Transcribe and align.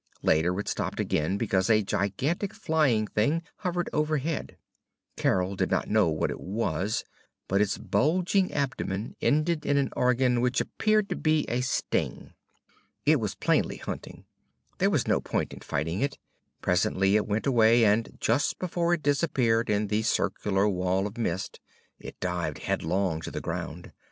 Later, 0.23 0.59
it 0.59 0.67
stopped 0.67 0.99
again 0.99 1.37
because 1.37 1.69
a 1.69 1.83
gigantic 1.83 2.55
flying 2.55 3.05
thing 3.05 3.43
hovered 3.57 3.87
overhead. 3.93 4.57
Carol 5.15 5.55
did 5.55 5.69
not 5.69 5.89
know 5.91 6.09
what 6.09 6.31
it 6.31 6.39
was, 6.39 7.05
but 7.47 7.61
its 7.61 7.77
bulging 7.77 8.51
abdomen 8.51 9.15
ended 9.21 9.63
in 9.63 9.77
an 9.77 9.91
organ 9.95 10.41
which 10.41 10.59
appeared 10.59 11.07
to 11.09 11.15
be 11.15 11.45
a 11.47 11.61
sting. 11.61 12.33
It 13.05 13.19
was 13.19 13.35
plainly 13.35 13.77
hunting. 13.77 14.25
There 14.79 14.89
was 14.89 15.07
no 15.07 15.21
point 15.21 15.53
in 15.53 15.59
fighting 15.59 16.01
it. 16.01 16.17
Presently 16.63 17.15
it 17.15 17.27
went 17.27 17.45
away, 17.45 17.85
and 17.85 18.17
just 18.19 18.57
before 18.57 18.95
it 18.95 19.03
disappeared 19.03 19.69
in 19.69 19.85
the 19.85 20.01
circular 20.01 20.67
wall 20.67 21.05
of 21.05 21.15
mist 21.15 21.59
it 21.99 22.19
dived 22.19 22.57
headlong 22.57 23.21
to 23.21 23.29
the 23.29 23.39
ground. 23.39 23.91